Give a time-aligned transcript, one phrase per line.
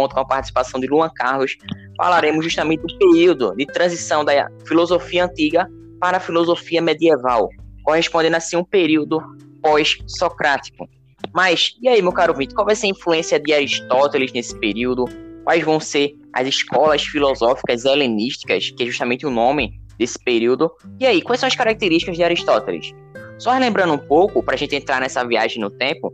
[0.00, 1.56] conta com a participação de Luan Carlos,
[1.96, 5.68] falaremos justamente do período de transição da filosofia antiga
[6.00, 7.50] para a filosofia medieval,
[7.84, 9.20] correspondendo assim a um período
[9.62, 10.88] pós-socrático.
[11.34, 15.04] Mas, e aí, meu caro Vitor, qual vai ser a influência de Aristóteles nesse período?
[15.44, 20.70] Quais vão ser as escolas filosóficas helenísticas, que é justamente o nome desse período?
[20.98, 22.92] E aí, quais são as características de Aristóteles?
[23.38, 26.10] Só relembrando um pouco, para a gente entrar nessa viagem no tempo,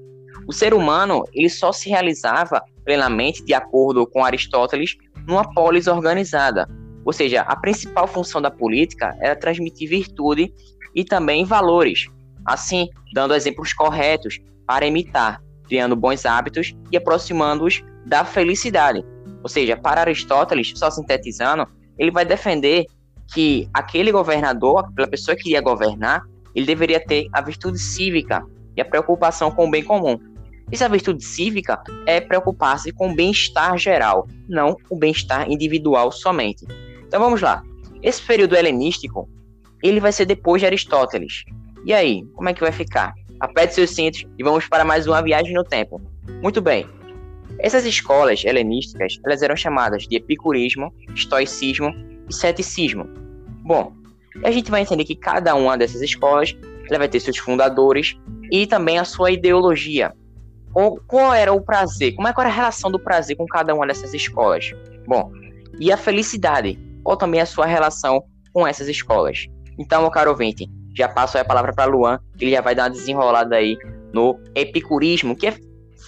[0.48, 6.66] o ser humano ele só se realizava plenamente, de acordo com Aristóteles, numa polis organizada.
[7.04, 10.52] Ou seja, a principal função da política era transmitir virtude
[10.95, 12.06] e também valores,
[12.45, 19.04] assim, dando exemplos corretos para imitar, criando bons hábitos e aproximando-os da felicidade.
[19.42, 21.66] Ou seja, para Aristóteles, só sintetizando,
[21.98, 22.87] ele vai defender
[23.32, 26.23] que aquele governador, aquela pessoa que iria governar,
[26.54, 28.45] ele deveria ter a virtude cívica
[28.76, 30.18] e a preocupação com o bem comum.
[30.70, 36.66] Essa virtude cívica é preocupar-se com o bem-estar geral, não o bem-estar individual somente.
[37.06, 37.62] Então vamos lá.
[38.02, 39.28] Esse período helenístico,
[39.82, 41.45] ele vai ser depois de Aristóteles.
[41.84, 43.14] E aí, como é que vai ficar?
[43.38, 46.00] Aperte seus cintos e vamos para mais uma viagem no tempo.
[46.42, 46.86] Muito bem.
[47.60, 51.95] Essas escolas helenísticas, elas eram chamadas de epicurismo, estoicismo
[52.28, 53.08] e ceticismo.
[53.62, 53.92] Bom,
[54.42, 56.56] a gente vai entender que cada uma dessas escolas
[56.88, 58.16] ela vai ter seus fundadores
[58.51, 60.12] e também a sua ideologia.
[60.72, 62.14] Qual, qual era o prazer?
[62.14, 64.70] Como é que era a relação do prazer com cada uma dessas escolas?
[65.06, 65.32] Bom,
[65.78, 66.78] e a felicidade?
[67.03, 68.22] Qual também é a sua relação
[68.53, 69.47] com essas escolas?
[69.78, 72.84] Então, meu caro ouvinte, já passo a palavra para Luan, que ele já vai dar
[72.84, 73.76] uma desenrolada aí
[74.12, 75.54] no epicurismo, que é,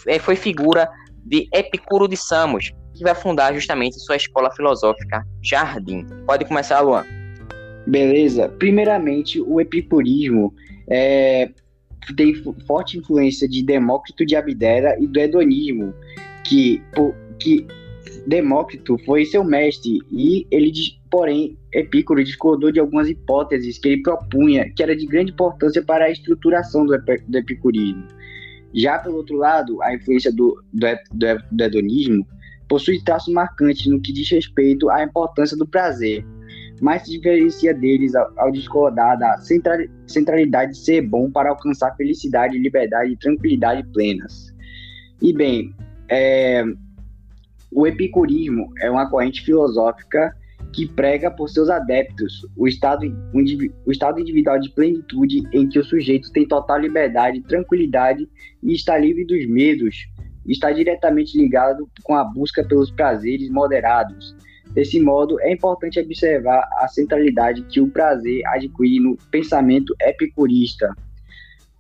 [0.07, 0.89] é, foi figura
[1.25, 6.07] de Epicuro de Samos, que vai fundar justamente sua escola filosófica Jardim.
[6.27, 7.05] Pode começar, Luan.
[7.87, 8.49] Beleza.
[8.49, 10.53] Primeiramente, o epicurismo
[10.91, 11.51] é,
[12.17, 12.35] tem
[12.67, 15.95] forte influência de Demócrito de Abdera e do hedonismo,
[16.45, 16.83] que,
[17.39, 17.67] que
[18.27, 20.73] Demócrito foi seu mestre e ele,
[21.11, 26.07] porém, Epicuro discordou de algumas hipóteses que ele propunha, que era de grande importância para
[26.07, 28.07] a estruturação do, do epicurismo.
[28.75, 32.27] Já pelo outro lado, a influência do, do, do, do hedonismo
[32.69, 36.25] possui traços marcantes no que diz respeito à importância do prazer,
[36.81, 39.39] mas se diferencia deles ao, discordar da
[40.07, 44.55] centralidade de ser bom para alcançar felicidade, liberdade e tranquilidade plenas.
[45.21, 45.75] E bem,
[46.09, 46.65] é,
[47.71, 50.35] o epicurismo é uma corrente filosófica
[50.73, 53.07] que prega por seus adeptos o estado,
[53.87, 58.29] o estado individual de plenitude em que o sujeito tem total liberdade, tranquilidade
[58.63, 60.09] e está livre dos medos,
[60.47, 64.37] está diretamente ligado com a busca pelos prazeres moderados,
[64.73, 70.95] Desse modo, é importante observar a centralidade que o prazer adquire no pensamento epicurista.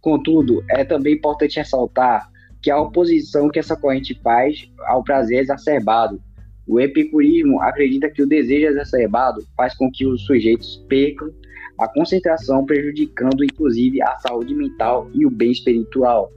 [0.01, 2.31] Contudo, é também importante ressaltar
[2.63, 6.21] que a oposição que essa corrente faz ao prazer exacerbado.
[6.67, 11.33] O epicurismo acredita que o desejo exacerbado faz com que os sujeitos percam
[11.79, 16.31] a concentração, prejudicando inclusive a saúde mental e o bem espiritual.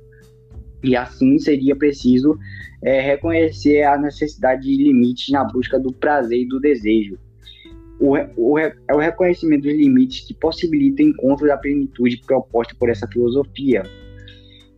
[0.84, 2.38] E assim seria preciso
[2.82, 7.18] é reconhecer a necessidade de limites na busca do prazer e do desejo.
[8.00, 12.90] O, o, é o reconhecimento dos limites que possibilita o encontro da plenitude proposta por
[12.90, 13.84] essa filosofia.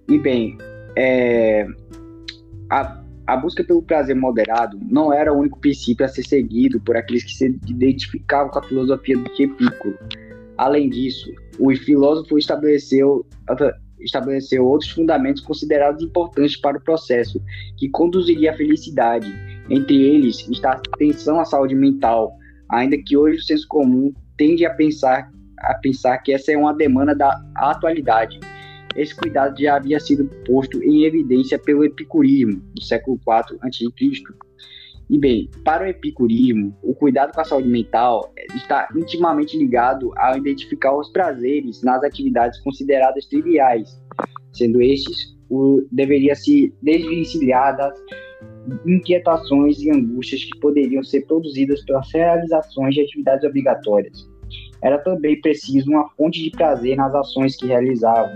[0.10, 0.58] E bem,
[0.98, 1.66] é,
[2.70, 6.98] a, a busca pelo prazer moderado não era o único princípio a ser seguido por
[6.98, 9.98] aqueles que se identificavam com a filosofia do Epicuro.
[10.58, 13.26] Além disso, o filósofo estabeleceu
[14.04, 17.42] estabeleceu outros fundamentos considerados importantes para o processo,
[17.78, 19.34] que conduziria à felicidade.
[19.70, 22.34] Entre eles está a atenção à saúde mental,
[22.70, 26.74] ainda que hoje o senso comum tende a pensar, a pensar que essa é uma
[26.74, 28.40] demanda da atualidade.
[28.96, 33.86] Esse cuidado já havia sido posto em evidência pelo epicurismo do século IV a.C.
[35.14, 40.36] E bem, para o epicurismo, o cuidado com a saúde mental está intimamente ligado ao
[40.36, 43.96] identificar os prazeres nas atividades consideradas triviais,
[44.54, 47.94] sendo estes o deveria se desvencilhar das
[48.88, 54.28] inquietações e angústias que poderiam ser produzidas pelas realizações de atividades obrigatórias.
[54.82, 58.34] Era também preciso uma fonte de prazer nas ações que realizavam,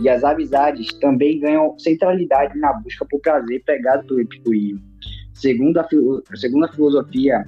[0.00, 4.95] e as amizades também ganham centralidade na busca por prazer pregado pelo epicurismo
[5.36, 5.86] Segundo a,
[6.34, 7.44] segundo a filosofia,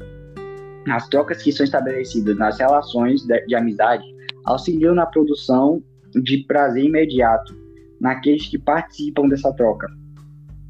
[0.91, 4.05] as trocas que são estabelecidas nas relações de, de amizade
[4.45, 5.83] auxiliam na produção
[6.23, 7.57] de prazer imediato
[7.99, 9.87] naqueles que participam dessa troca.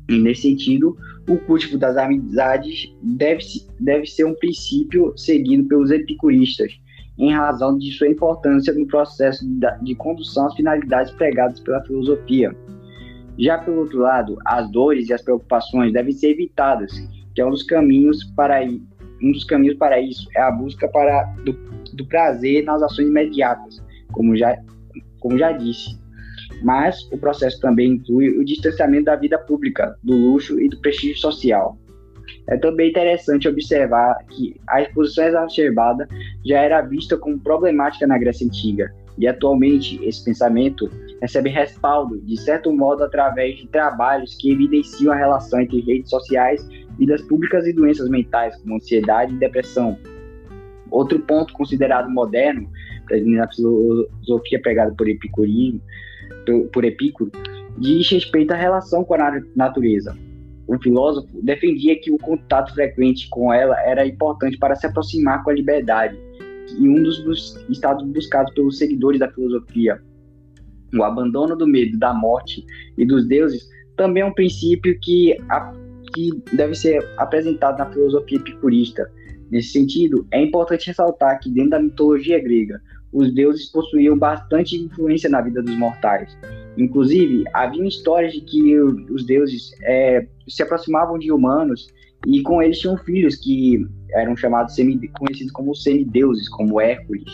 [0.09, 0.97] E nesse sentido,
[1.29, 3.44] o cultivo das amizades deve,
[3.81, 6.73] deve ser um princípio seguido pelos epicuristas,
[7.19, 12.56] em razão de sua importância no processo de, de condução às finalidades pregadas pela filosofia.
[13.38, 16.93] Já pelo outro lado, as dores e as preocupações devem ser evitadas,
[17.35, 18.61] que é um dos caminhos para
[19.23, 21.52] um dos caminhos para isso é a busca para do,
[21.93, 23.82] do prazer nas ações imediatas,
[24.12, 24.56] como já
[25.20, 25.99] como já disse.
[26.62, 31.19] Mas o processo também inclui o distanciamento da vida pública, do luxo e do prestígio
[31.19, 31.76] social.
[32.49, 36.08] É também interessante observar que a exposição exacerbada
[36.44, 40.88] já era vista como problemática na Grécia Antiga, e atualmente esse pensamento
[41.20, 46.67] recebe respaldo, de certo modo, através de trabalhos que evidenciam a relação entre redes sociais,
[46.97, 49.99] vidas públicas e doenças mentais, como ansiedade e depressão.
[50.91, 52.70] Outro ponto considerado moderno,
[53.11, 55.81] na filosofia pregada por Epicurismo,
[56.73, 57.32] por Epicuro,
[57.76, 60.17] diz respeito à relação com a natureza.
[60.67, 65.50] O filósofo defendia que o contato frequente com ela era importante para se aproximar com
[65.50, 66.19] a liberdade,
[66.79, 70.00] e um dos estados buscados pelos seguidores da filosofia.
[70.94, 72.65] O abandono do medo da morte
[72.97, 75.73] e dos deuses também é um princípio que, a,
[76.15, 79.11] que deve ser apresentado na filosofia epicurista.
[79.50, 82.81] Nesse sentido, é importante ressaltar que, dentro da mitologia grega,
[83.12, 86.37] os deuses possuíam bastante influência na vida dos mortais.
[86.76, 91.88] Inclusive, havia histórias de que os deuses é, se aproximavam de humanos
[92.26, 97.31] e com eles tinham filhos que eram chamados semi, conhecidos como semideuses, como Hércules.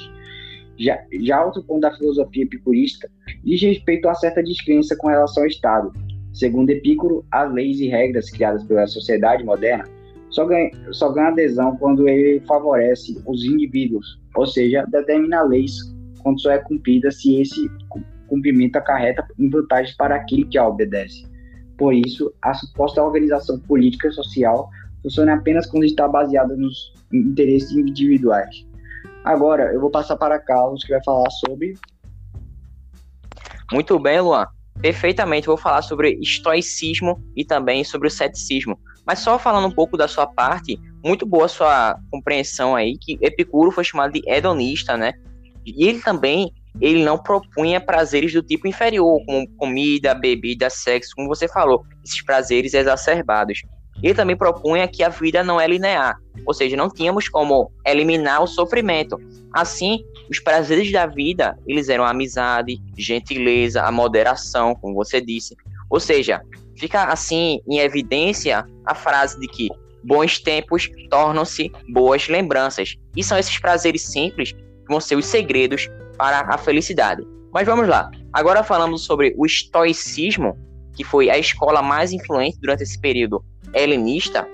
[0.79, 3.09] Já, já outro ponto da filosofia epicurista
[3.45, 5.93] diz respeito a certa descrença com relação ao Estado.
[6.33, 9.85] Segundo Epicuro, as leis e regras criadas pela sociedade moderna
[10.31, 15.73] só ganham só ganha adesão quando ele favorece os indivíduos, ou seja, determina leis
[16.23, 17.71] quando só é cumprida se esse
[18.27, 21.25] cumprimento acarreta vantagens para aquele que a obedece.
[21.79, 24.69] Por isso, a suposta organização política e social
[25.05, 28.67] funciona apenas quando está baseada nos interesses individuais.
[29.23, 31.75] Agora, eu vou passar para Carlos, que vai falar sobre.
[33.71, 34.47] Muito bem, Luan.
[34.81, 38.79] Perfeitamente, vou falar sobre estoicismo e também sobre o ceticismo.
[39.07, 43.71] Mas só falando um pouco da sua parte, muito boa sua compreensão aí, que Epicuro
[43.71, 45.13] foi chamado de hedonista, né?
[45.65, 51.29] E ele também ele não propunha prazeres do tipo inferior, como comida, bebida, sexo, como
[51.29, 53.63] você falou, esses prazeres exacerbados.
[54.05, 58.43] Ele também propunha que a vida não é linear, ou seja, não tínhamos como eliminar
[58.43, 59.17] o sofrimento.
[59.51, 65.57] Assim, os prazeres da vida, eles eram a amizade, gentileza, a moderação, como você disse.
[65.89, 66.43] Ou seja,
[66.77, 69.71] fica assim em evidência a frase de que
[70.05, 72.97] bons tempos tornam-se boas lembranças.
[73.17, 77.27] E são esses prazeres simples que vão ser os segredos para a felicidade.
[77.51, 78.11] Mas vamos lá.
[78.35, 80.59] Agora falamos sobre o estoicismo,
[80.95, 84.49] que foi a escola mais influente durante esse período helenista.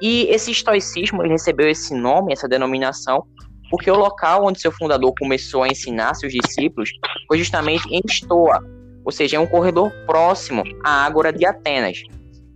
[0.00, 3.24] E esse estoicismo ele recebeu esse nome, essa denominação,
[3.70, 6.90] porque o local onde seu fundador começou a ensinar seus discípulos
[7.28, 8.60] foi justamente em Stoa,
[9.04, 12.02] ou seja, é um corredor próximo à Ágora de Atenas.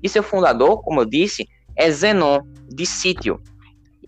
[0.02, 1.46] E seu fundador, como eu disse,
[1.76, 3.40] é Zenon, de Sítio,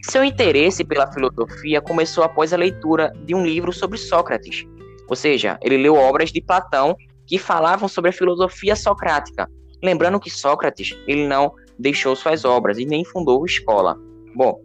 [0.02, 4.64] seu interesse pela filosofia começou após a leitura de um livro sobre Sócrates.
[5.08, 6.96] Ou seja, ele leu obras de Platão
[7.28, 9.48] que falavam sobre a filosofia socrática.
[9.82, 13.96] Lembrando que Sócrates ele não deixou suas obras e nem fundou escola.
[14.34, 14.60] Bom,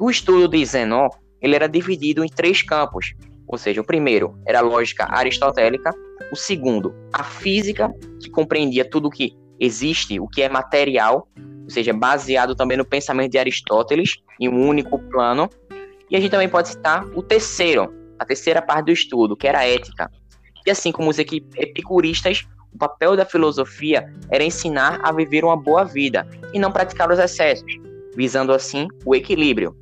[0.00, 1.08] o estudo de Zenon
[1.40, 3.14] ele era dividido em três campos.
[3.46, 5.92] Ou seja, o primeiro era a lógica aristotélica,
[6.32, 11.70] o segundo, a física, que compreendia tudo o que existe, o que é material, ou
[11.70, 15.50] seja, baseado também no pensamento de Aristóteles, em um único plano.
[16.08, 19.58] E a gente também pode citar o terceiro, a terceira parte do estudo, que era
[19.58, 20.10] a ética.
[20.66, 25.84] E assim como os epicuristas, o papel da filosofia era ensinar a viver uma boa
[25.84, 27.72] vida e não praticar os excessos,
[28.16, 29.76] visando assim o equilíbrio.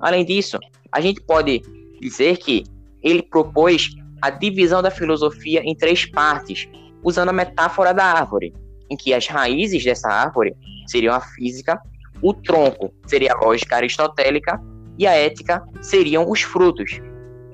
[0.00, 0.58] Além disso,
[0.90, 1.62] a gente pode
[2.00, 2.64] dizer que
[3.02, 3.90] ele propôs
[4.20, 6.68] a divisão da filosofia em três partes,
[7.02, 8.54] usando a metáfora da árvore,
[8.90, 10.54] em que as raízes dessa árvore
[10.86, 11.78] seriam a física,
[12.22, 14.60] o tronco seria a lógica aristotélica
[14.98, 17.00] e a ética seriam os frutos.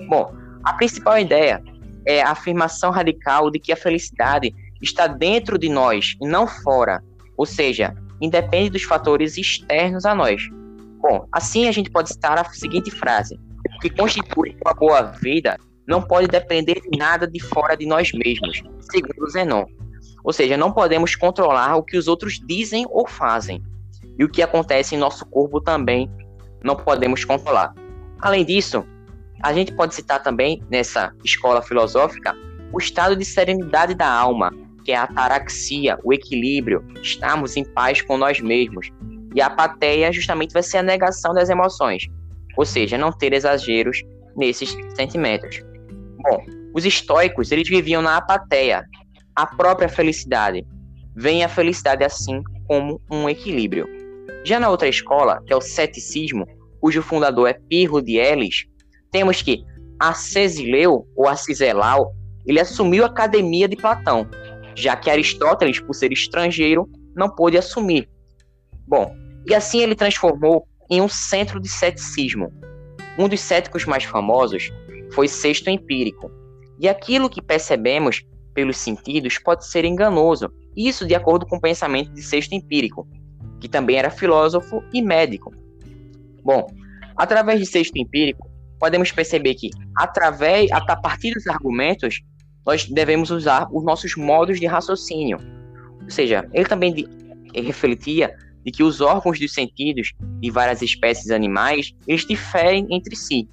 [0.09, 0.33] Bom,
[0.65, 1.63] a principal ideia
[2.07, 7.03] é a afirmação radical de que a felicidade está dentro de nós e não fora,
[7.37, 10.43] ou seja, independe dos fatores externos a nós.
[11.01, 13.39] Bom, assim a gente pode citar a seguinte frase:
[13.77, 18.13] o que constitui uma boa vida não pode depender de nada de fora de nós
[18.13, 19.65] mesmos, segundo Zenon.
[20.23, 23.63] Ou seja, não podemos controlar o que os outros dizem ou fazem.
[24.19, 26.11] E o que acontece em nosso corpo também
[26.63, 27.75] não podemos controlar.
[28.21, 28.85] Além disso,
[29.43, 32.35] a gente pode citar também nessa escola filosófica
[32.73, 34.53] o estado de serenidade da alma,
[34.85, 38.91] que é a ataraxia, o equilíbrio, estarmos em paz com nós mesmos.
[39.35, 42.07] E a apatia justamente vai ser a negação das emoções,
[42.57, 44.03] ou seja, não ter exageros
[44.37, 45.63] nesses sentimentos.
[46.19, 46.45] Bom,
[46.75, 48.85] os estoicos, eles viviam na apatia,
[49.35, 50.65] a própria felicidade.
[51.17, 53.89] Vem a felicidade assim como um equilíbrio.
[54.45, 56.47] Já na outra escola, que é o ceticismo,
[56.81, 58.67] cujo fundador é Pirro de Elis,
[59.11, 59.65] temos que
[59.99, 62.15] Acesileu ou Aciselau,
[62.47, 64.27] ele assumiu a academia de Platão,
[64.75, 68.09] já que Aristóteles, por ser estrangeiro, não pôde assumir.
[68.87, 69.15] Bom,
[69.47, 72.53] e assim ele transformou em um centro de ceticismo.
[73.19, 74.73] Um dos céticos mais famosos
[75.13, 76.31] foi Sexto Empírico.
[76.79, 78.25] E aquilo que percebemos
[78.55, 83.07] pelos sentidos pode ser enganoso, isso de acordo com o pensamento de Sexto Empírico,
[83.61, 85.55] que também era filósofo e médico.
[86.43, 86.67] Bom,
[87.17, 88.50] através de Sexto Empírico,
[88.81, 92.23] podemos perceber que, através, a partir dos argumentos,
[92.67, 95.39] nós devemos usar os nossos modos de raciocínio.
[96.03, 97.07] Ou seja, ele também de,
[97.53, 98.35] ele refletia
[98.65, 103.49] de que os órgãos dos sentidos de várias espécies animais eles diferem entre si.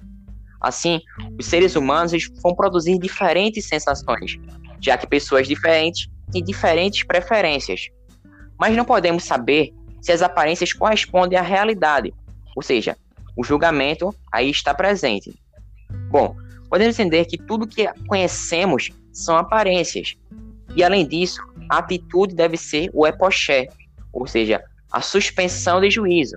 [0.60, 1.00] Assim,
[1.38, 4.38] os seres humanos vão produzir diferentes sensações,
[4.80, 7.88] já que pessoas diferentes têm diferentes preferências.
[8.58, 12.12] Mas não podemos saber se as aparências correspondem à realidade,
[12.56, 12.96] ou seja,
[13.38, 15.32] o julgamento aí está presente.
[16.10, 16.34] Bom,
[16.68, 20.16] podemos entender que tudo que conhecemos são aparências.
[20.74, 21.40] E além disso,
[21.70, 23.68] a atitude deve ser o epoché,
[24.12, 26.36] ou seja, a suspensão de juízo.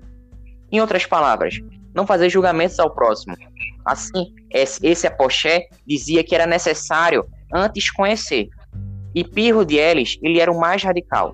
[0.72, 1.60] Em outras palavras,
[1.92, 3.36] não fazer julgamentos ao próximo.
[3.84, 8.48] Assim, esse epoché dizia que era necessário antes conhecer.
[9.16, 11.34] E Pirro de Elis, ele era o mais radical.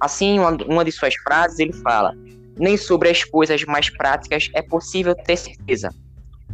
[0.00, 2.14] Assim, uma, uma de suas frases, ele fala:
[2.58, 5.90] nem sobre as coisas mais práticas é possível ter certeza.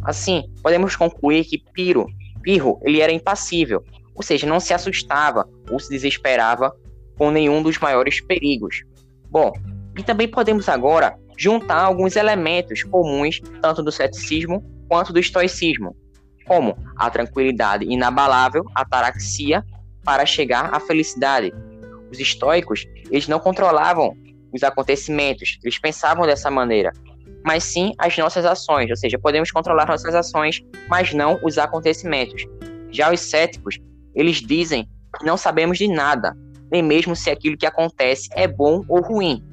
[0.03, 2.07] Assim, podemos concluir que Piro,
[2.41, 3.83] Pirro, ele era impassível,
[4.13, 6.71] ou seja, não se assustava ou se desesperava
[7.17, 8.83] com nenhum dos maiores perigos.
[9.29, 9.51] Bom,
[9.97, 15.95] e também podemos agora juntar alguns elementos comuns tanto do ceticismo quanto do estoicismo,
[16.45, 19.65] como a tranquilidade inabalável, a taraxia,
[20.03, 21.51] para chegar à felicidade.
[22.11, 24.15] Os estoicos, eles não controlavam
[24.55, 26.91] os acontecimentos, eles pensavam dessa maneira,
[27.45, 32.45] mas sim as nossas ações, ou seja, podemos controlar nossas ações, mas não os acontecimentos.
[32.91, 33.77] Já os céticos,
[34.15, 36.35] eles dizem que não sabemos de nada,
[36.71, 39.43] nem mesmo se aquilo que acontece é bom ou ruim.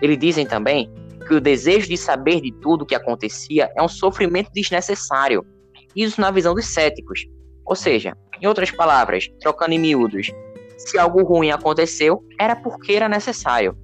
[0.00, 0.90] Eles dizem também
[1.26, 5.44] que o desejo de saber de tudo o que acontecia é um sofrimento desnecessário.
[5.94, 7.20] Isso na visão dos céticos.
[7.66, 10.32] Ou seja, em outras palavras, trocando em miúdos,
[10.78, 13.76] se algo ruim aconteceu, era porque era necessário.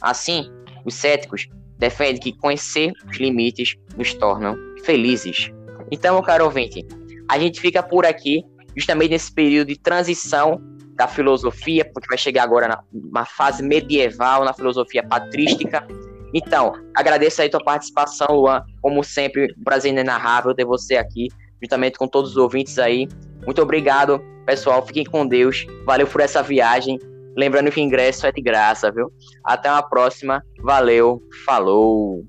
[0.00, 0.50] Assim,
[0.84, 5.50] os céticos defendem que conhecer os limites nos tornam felizes.
[5.90, 6.86] Então, caro ouvinte,
[7.28, 8.44] a gente fica por aqui,
[8.76, 10.60] justamente nesse período de transição
[10.94, 15.86] da filosofia, porque vai chegar agora na fase medieval, na filosofia patrística.
[16.34, 18.62] Então, agradeço aí tua participação, Luan.
[18.80, 21.28] Como sempre, um prazer inenarrável ter você aqui,
[21.60, 23.08] juntamente com todos os ouvintes aí.
[23.44, 24.86] Muito obrigado, pessoal.
[24.86, 25.66] Fiquem com Deus.
[25.84, 26.98] Valeu por essa viagem.
[27.40, 29.10] Lembrando que o ingresso é de graça, viu?
[29.42, 30.44] Até uma próxima.
[30.62, 31.22] Valeu.
[31.46, 32.22] Falou.